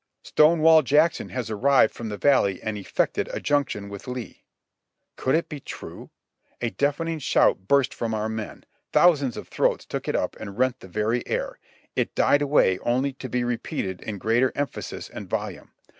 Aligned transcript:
"Stonewall 0.23 0.81
Jackson 0.81 1.29
has 1.29 1.51
arrived 1.51 1.93
from 1.93 2.09
the 2.09 2.17
Valley 2.17 2.59
and 2.63 2.75
eft'ected 2.75 3.29
a 3.31 3.39
junction 3.39 3.87
with 3.87 4.07
Lee." 4.07 4.41
Could 5.15 5.35
it 5.35 5.47
be 5.47 5.59
true? 5.59 6.09
A 6.59 6.71
deafening 6.71 7.19
shout 7.19 7.67
burst 7.67 7.93
from 7.93 8.15
our 8.15 8.27
men; 8.27 8.65
thousands 8.91 9.37
of 9.37 9.47
throats 9.47 9.85
took 9.85 10.07
it 10.07 10.15
up 10.15 10.35
and 10.39 10.57
rent 10.57 10.79
the 10.79 10.87
very 10.87 11.21
air; 11.27 11.59
it 11.95 12.15
died 12.15 12.41
away 12.41 12.79
only 12.79 13.13
to 13.13 13.29
be 13.29 13.43
repeated 13.43 14.01
in 14.01 14.17
greater 14.17 14.51
emphasis 14.55 15.07
and 15.07 15.29
volume. 15.29 15.69